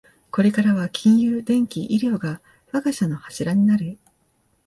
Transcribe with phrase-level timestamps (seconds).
[0.31, 3.99] これからは金融、電機、医療が我が社の柱になる